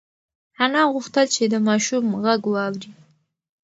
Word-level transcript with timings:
انا 0.63 0.81
غوښتل 0.93 1.25
چې 1.35 1.43
د 1.53 1.55
ماشوم 1.67 2.05
غږ 2.23 2.41
واوري. 2.53 2.91